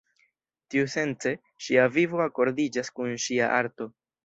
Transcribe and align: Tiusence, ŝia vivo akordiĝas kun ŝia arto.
Tiusence, 0.75 1.33
ŝia 1.67 1.85
vivo 1.99 2.25
akordiĝas 2.25 2.91
kun 2.97 3.15
ŝia 3.27 3.53
arto. 3.61 3.93